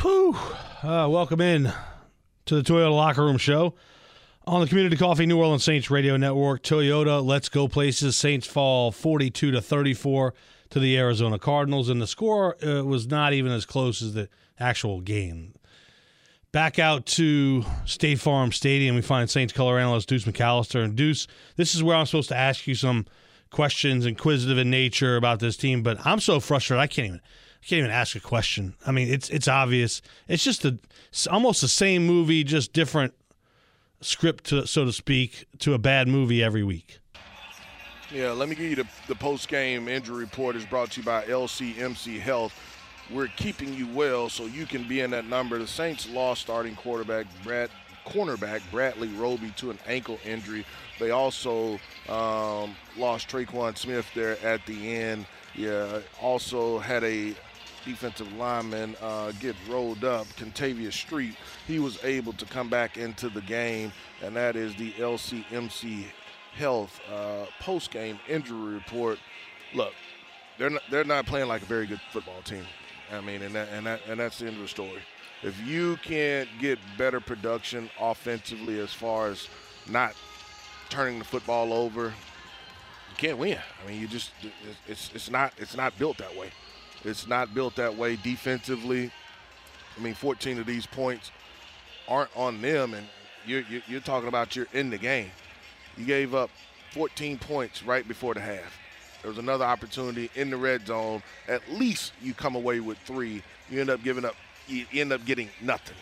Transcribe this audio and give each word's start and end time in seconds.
Whew. 0.00 0.36
Uh, 0.82 1.08
welcome 1.10 1.40
in 1.40 1.72
to 2.46 2.54
the 2.54 2.62
Toyota 2.62 2.94
Locker 2.94 3.24
Room 3.24 3.38
Show 3.38 3.74
on 4.46 4.60
the 4.60 4.66
Community 4.66 4.96
Coffee 4.96 5.26
New 5.26 5.38
Orleans 5.38 5.64
Saints 5.64 5.90
Radio 5.90 6.16
Network. 6.16 6.62
Toyota, 6.62 7.24
let's 7.24 7.48
go 7.48 7.68
places. 7.68 8.16
Saints 8.16 8.46
fall 8.46 8.92
42 8.92 9.50
to 9.50 9.60
34 9.60 10.34
to 10.70 10.80
the 10.80 10.96
Arizona 10.98 11.38
Cardinals, 11.38 11.88
and 11.88 12.00
the 12.00 12.06
score 12.06 12.56
uh, 12.64 12.82
was 12.82 13.06
not 13.06 13.32
even 13.32 13.52
as 13.52 13.66
close 13.66 14.02
as 14.02 14.14
the 14.14 14.28
actual 14.58 15.00
game. 15.00 15.54
Back 16.52 16.78
out 16.78 17.06
to 17.06 17.64
State 17.84 18.18
Farm 18.18 18.50
Stadium, 18.52 18.96
we 18.96 19.02
find 19.02 19.30
Saints 19.30 19.52
color 19.52 19.78
analyst 19.78 20.08
Deuce 20.08 20.24
McAllister. 20.24 20.82
And 20.82 20.96
Deuce, 20.96 21.26
this 21.56 21.74
is 21.74 21.82
where 21.82 21.96
I'm 21.96 22.06
supposed 22.06 22.30
to 22.30 22.36
ask 22.36 22.66
you 22.66 22.74
some 22.74 23.06
questions, 23.50 24.06
inquisitive 24.06 24.58
in 24.58 24.70
nature 24.70 25.16
about 25.16 25.40
this 25.40 25.56
team, 25.56 25.82
but 25.82 26.04
I'm 26.04 26.20
so 26.20 26.40
frustrated 26.40 26.80
I 26.80 26.86
can't 26.86 27.06
even 27.06 27.20
I 27.62 27.66
can't 27.66 27.78
even 27.80 27.90
ask 27.90 28.16
a 28.16 28.20
question. 28.20 28.74
I 28.86 28.92
mean, 28.92 29.08
it's 29.08 29.28
it's 29.30 29.48
obvious. 29.48 30.00
It's 30.28 30.42
just 30.42 30.64
a 30.64 30.78
it's 31.10 31.26
almost 31.26 31.60
the 31.60 31.68
same 31.68 32.06
movie, 32.06 32.44
just 32.44 32.72
different 32.72 33.14
script, 34.00 34.44
to, 34.44 34.66
so 34.66 34.84
to 34.84 34.92
speak, 34.92 35.46
to 35.58 35.74
a 35.74 35.78
bad 35.78 36.08
movie 36.08 36.42
every 36.42 36.64
week. 36.64 36.98
Yeah, 38.12 38.32
let 38.32 38.48
me 38.48 38.56
give 38.56 38.70
you 38.70 38.76
the, 38.76 38.86
the 39.06 39.14
post 39.14 39.48
game 39.48 39.86
injury 39.86 40.18
report 40.18 40.56
is 40.56 40.64
brought 40.64 40.92
to 40.92 41.00
you 41.00 41.06
by 41.06 41.24
LCMC 41.24 42.18
Health. 42.18 42.52
We're 43.10 43.28
keeping 43.36 43.72
you 43.74 43.86
well 43.88 44.28
so 44.28 44.46
you 44.46 44.66
can 44.66 44.86
be 44.88 45.00
in 45.00 45.10
that 45.10 45.26
number. 45.26 45.58
The 45.58 45.66
Saints 45.66 46.08
lost 46.08 46.42
starting 46.42 46.74
quarterback 46.76 47.26
Brad 47.44 47.70
cornerback 48.06 48.62
Bradley 48.70 49.08
Roby 49.08 49.50
to 49.56 49.70
an 49.70 49.78
ankle 49.86 50.18
injury. 50.24 50.64
They 50.98 51.10
also 51.10 51.74
um, 52.08 52.74
lost 52.96 53.28
Tre'Quan 53.28 53.76
Smith 53.76 54.06
there 54.14 54.38
at 54.44 54.64
the 54.66 54.96
end. 54.96 55.26
Yeah, 55.54 56.00
also 56.20 56.78
had 56.78 57.04
a 57.04 57.34
defensive 57.84 58.32
lineman 58.34 58.96
uh, 59.00 59.32
get 59.40 59.56
rolled 59.68 60.04
up, 60.04 60.26
Kentavius 60.36 60.92
Street. 60.92 61.34
He 61.66 61.78
was 61.78 62.02
able 62.04 62.32
to 62.34 62.44
come 62.44 62.68
back 62.68 62.96
into 62.96 63.28
the 63.28 63.42
game, 63.42 63.92
and 64.22 64.34
that 64.36 64.56
is 64.56 64.74
the 64.76 64.92
LCMC 64.92 66.04
Health 66.54 67.00
uh, 67.12 67.46
post-game 67.60 68.18
injury 68.28 68.74
report. 68.74 69.18
Look, 69.72 69.92
they're 70.58 70.70
not, 70.70 70.82
they're 70.90 71.04
not 71.04 71.26
playing 71.26 71.48
like 71.48 71.62
a 71.62 71.66
very 71.66 71.86
good 71.86 72.00
football 72.12 72.42
team. 72.42 72.64
I 73.12 73.20
mean, 73.20 73.42
and 73.42 73.54
that, 73.54 73.68
and 73.72 73.86
that, 73.86 74.00
and 74.08 74.18
that's 74.18 74.38
the 74.38 74.46
end 74.46 74.56
of 74.56 74.62
the 74.62 74.68
story. 74.68 75.00
If 75.42 75.58
you 75.66 75.96
can't 76.02 76.48
get 76.58 76.78
better 76.98 77.20
production 77.20 77.88
offensively, 77.98 78.78
as 78.78 78.92
far 78.92 79.28
as 79.28 79.48
not 79.88 80.14
turning 80.90 81.18
the 81.18 81.24
football 81.24 81.72
over, 81.72 82.06
you 82.08 83.16
can't 83.16 83.38
win. 83.38 83.58
I 83.82 83.88
mean, 83.88 84.00
you 84.00 84.06
just 84.06 84.32
it's 84.86 85.10
it's 85.14 85.30
not 85.30 85.52
it's 85.56 85.76
not 85.76 85.98
built 85.98 86.18
that 86.18 86.36
way. 86.36 86.50
It's 87.04 87.26
not 87.26 87.54
built 87.54 87.76
that 87.76 87.96
way 87.96 88.16
defensively. 88.16 89.10
I 89.96 90.02
mean, 90.02 90.14
14 90.14 90.58
of 90.58 90.66
these 90.66 90.86
points 90.86 91.30
aren't 92.08 92.34
on 92.36 92.60
them, 92.60 92.94
and 92.94 93.06
you're, 93.46 93.62
you're, 93.88 94.00
talking 94.00 94.28
about 94.28 94.54
you're 94.54 94.66
in 94.72 94.90
the 94.90 94.98
game. 94.98 95.30
You 95.96 96.04
gave 96.04 96.34
up 96.34 96.50
14 96.92 97.38
points 97.38 97.82
right 97.82 98.06
before 98.06 98.34
the 98.34 98.40
half. 98.40 98.78
There 99.22 99.30
was 99.30 99.38
another 99.38 99.64
opportunity 99.64 100.30
in 100.34 100.50
the 100.50 100.56
red 100.56 100.86
zone. 100.86 101.22
At 101.48 101.62
least 101.72 102.12
you 102.22 102.34
come 102.34 102.54
away 102.54 102.80
with 102.80 102.98
three. 102.98 103.42
You 103.70 103.80
end 103.80 103.90
up 103.90 104.02
giving 104.02 104.24
up. 104.24 104.34
You 104.66 104.86
end 104.92 105.12
up 105.12 105.24
getting 105.24 105.50
nothing. 105.60 105.96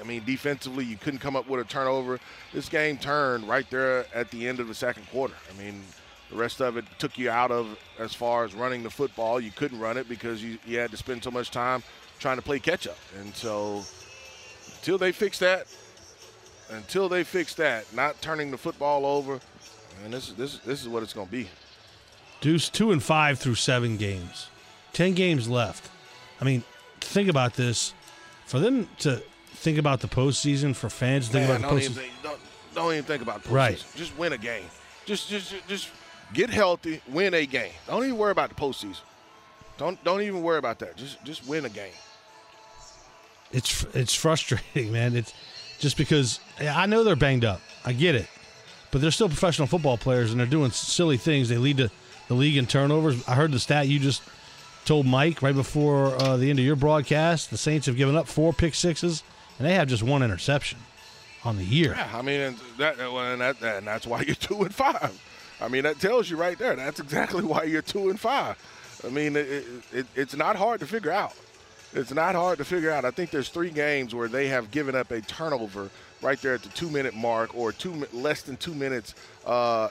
I 0.00 0.04
mean, 0.04 0.24
defensively, 0.24 0.84
you 0.84 0.96
couldn't 0.96 1.20
come 1.20 1.36
up 1.36 1.48
with 1.48 1.60
a 1.60 1.64
turnover. 1.64 2.18
This 2.52 2.68
game 2.68 2.98
turned 2.98 3.48
right 3.48 3.68
there 3.70 4.06
at 4.14 4.30
the 4.30 4.48
end 4.48 4.58
of 4.58 4.66
the 4.66 4.74
second 4.74 5.08
quarter. 5.10 5.34
I 5.48 5.62
mean, 5.62 5.82
the 6.34 6.40
rest 6.40 6.60
of 6.60 6.76
it 6.76 6.84
took 6.98 7.16
you 7.16 7.30
out 7.30 7.52
of 7.52 7.78
as 7.98 8.12
far 8.12 8.44
as 8.44 8.54
running 8.54 8.82
the 8.82 8.90
football. 8.90 9.40
You 9.40 9.52
couldn't 9.52 9.78
run 9.78 9.96
it 9.96 10.08
because 10.08 10.42
you, 10.42 10.58
you 10.66 10.78
had 10.78 10.90
to 10.90 10.96
spend 10.96 11.22
so 11.22 11.30
much 11.30 11.52
time 11.52 11.82
trying 12.18 12.36
to 12.36 12.42
play 12.42 12.58
catch 12.58 12.88
up. 12.88 12.98
And 13.20 13.32
so, 13.34 13.84
until 14.74 14.98
they 14.98 15.12
fix 15.12 15.38
that, 15.38 15.66
until 16.70 17.08
they 17.08 17.22
fix 17.22 17.54
that, 17.54 17.84
not 17.94 18.20
turning 18.20 18.50
the 18.50 18.58
football 18.58 19.06
over, 19.06 19.38
and 20.04 20.12
this 20.12 20.28
is 20.28 20.34
this 20.34 20.58
this 20.58 20.82
is 20.82 20.88
what 20.88 21.04
it's 21.04 21.12
going 21.12 21.28
to 21.28 21.32
be. 21.32 21.48
Deuce 22.40 22.68
two 22.68 22.90
and 22.90 23.02
five 23.02 23.38
through 23.38 23.54
seven 23.54 23.96
games, 23.96 24.48
ten 24.92 25.14
games 25.14 25.48
left. 25.48 25.88
I 26.40 26.44
mean, 26.44 26.64
think 27.00 27.28
about 27.28 27.54
this. 27.54 27.94
For 28.46 28.58
them 28.58 28.88
to 28.98 29.22
think 29.54 29.78
about 29.78 30.00
the 30.00 30.08
postseason, 30.08 30.74
for 30.74 30.90
fans 30.90 31.28
to 31.28 31.32
think 31.32 31.48
Man, 31.48 31.60
about 31.60 31.70
the 31.70 31.76
even 31.78 31.92
postseason, 31.92 31.96
think, 31.96 32.12
don't, 32.24 32.40
don't 32.74 32.92
even 32.92 33.04
think 33.04 33.22
about 33.22 33.44
postseason. 33.44 33.52
Right. 33.52 33.84
Just 33.94 34.18
win 34.18 34.32
a 34.32 34.38
game. 34.38 34.64
Just, 35.06 35.28
just, 35.28 35.50
just, 35.50 35.68
just 35.68 35.88
get 36.32 36.50
healthy, 36.50 37.00
win 37.08 37.34
a 37.34 37.46
game. 37.46 37.72
Don't 37.86 38.04
even 38.04 38.18
worry 38.18 38.32
about 38.32 38.48
the 38.48 38.54
postseason. 38.54 39.00
Don't, 39.76 40.02
don't 40.04 40.22
even 40.22 40.42
worry 40.42 40.58
about 40.58 40.78
that. 40.80 40.96
Just, 40.96 41.22
just 41.24 41.46
win 41.46 41.64
a 41.64 41.68
game. 41.68 41.92
it's 43.52 43.84
it's 43.94 44.14
frustrating, 44.14 44.92
man. 44.98 45.16
It's 45.16 45.32
just 45.78 45.96
because 45.96 46.40
I 46.60 46.86
know 46.86 47.04
they're 47.04 47.16
banged 47.16 47.44
up. 47.44 47.60
I 47.84 47.92
get 47.92 48.14
it, 48.14 48.28
but 48.90 49.00
they're 49.00 49.10
still 49.10 49.28
professional 49.28 49.66
football 49.66 49.98
players, 49.98 50.30
and 50.30 50.40
they're 50.40 50.46
doing 50.46 50.70
silly 50.70 51.16
things. 51.16 51.48
They 51.48 51.58
lead 51.58 51.78
to 51.78 51.90
the 52.28 52.34
league 52.34 52.56
in 52.56 52.66
turnovers. 52.66 53.26
I 53.28 53.34
heard 53.34 53.52
the 53.52 53.58
stat 53.58 53.88
you 53.88 53.98
just 53.98 54.22
told 54.84 55.06
Mike 55.06 55.42
right 55.42 55.54
before 55.54 56.14
uh, 56.22 56.36
the 56.36 56.50
end 56.50 56.58
of 56.58 56.64
your 56.64 56.76
broadcast. 56.76 57.50
The 57.50 57.56
Saints 57.58 57.86
have 57.86 57.96
given 57.96 58.16
up 58.16 58.28
four 58.28 58.52
pick 58.52 58.74
sixes, 58.74 59.22
and 59.58 59.66
they 59.66 59.74
have 59.74 59.88
just 59.88 60.02
one 60.02 60.22
interception 60.22 60.78
on 61.44 61.56
the 61.56 61.64
year. 61.64 61.94
Yeah, 61.96 62.10
I 62.14 62.22
mean, 62.22 62.40
and 62.40 62.56
that, 62.78 62.98
and 62.98 63.40
that, 63.40 63.62
and 63.62 63.86
that's 63.86 64.06
why 64.06 64.22
you're 64.22 64.34
two 64.34 64.62
and 64.62 64.74
five. 64.74 65.20
I 65.64 65.68
mean, 65.68 65.84
that 65.84 65.98
tells 65.98 66.28
you 66.28 66.36
right 66.36 66.58
there. 66.58 66.76
That's 66.76 67.00
exactly 67.00 67.42
why 67.52 67.64
you're 67.64 67.82
two 67.82 68.10
and 68.10 68.20
five. 68.20 68.56
I 69.04 69.08
mean, 69.08 69.34
it, 69.36 69.48
it, 69.48 69.64
it, 69.92 70.06
it's 70.14 70.36
not 70.36 70.56
hard 70.56 70.80
to 70.80 70.86
figure 70.86 71.10
out. 71.10 71.34
It's 71.94 72.12
not 72.12 72.34
hard 72.34 72.58
to 72.58 72.64
figure 72.64 72.90
out. 72.90 73.04
I 73.04 73.10
think 73.10 73.30
there's 73.30 73.48
three 73.48 73.70
games 73.70 74.14
where 74.14 74.28
they 74.28 74.48
have 74.48 74.70
given 74.70 74.94
up 74.94 75.10
a 75.10 75.20
turnover 75.22 75.90
right 76.22 76.40
there 76.42 76.54
at 76.54 76.62
the 76.62 76.68
two 76.70 76.90
minute 76.90 77.14
mark 77.14 77.54
or 77.54 77.72
two 77.72 78.06
less 78.12 78.42
than 78.42 78.56
two 78.56 78.74
minutes 78.74 79.14
uh, 79.46 79.88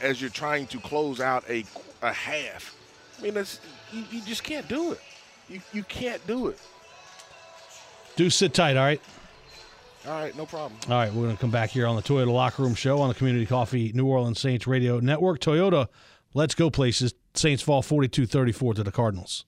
as 0.00 0.20
you're 0.20 0.30
trying 0.30 0.66
to 0.68 0.78
close 0.78 1.20
out 1.20 1.44
a, 1.48 1.64
a 2.02 2.12
half. 2.12 2.76
I 3.18 3.22
mean, 3.22 3.34
that's, 3.34 3.60
you, 3.92 4.04
you 4.10 4.20
just 4.22 4.44
can't 4.44 4.68
do 4.68 4.92
it. 4.92 5.00
You, 5.48 5.60
you 5.72 5.82
can't 5.84 6.24
do 6.26 6.48
it. 6.48 6.58
Do 8.16 8.28
sit 8.30 8.52
tight, 8.52 8.76
all 8.76 8.84
right? 8.84 9.00
All 10.08 10.14
right, 10.14 10.34
no 10.34 10.46
problem. 10.46 10.80
All 10.88 10.96
right, 10.96 11.12
we're 11.12 11.24
going 11.24 11.36
to 11.36 11.40
come 11.40 11.50
back 11.50 11.68
here 11.68 11.86
on 11.86 11.94
the 11.94 12.00
Toyota 12.00 12.32
Locker 12.32 12.62
Room 12.62 12.74
Show 12.74 13.00
on 13.02 13.08
the 13.08 13.14
Community 13.14 13.44
Coffee 13.44 13.92
New 13.94 14.06
Orleans 14.06 14.40
Saints 14.40 14.66
Radio 14.66 15.00
Network. 15.00 15.38
Toyota, 15.38 15.88
let's 16.32 16.54
go 16.54 16.70
places. 16.70 17.12
Saints 17.34 17.62
fall 17.62 17.82
42 17.82 18.24
34 18.24 18.74
to 18.74 18.82
the 18.82 18.90
Cardinals. 18.90 19.44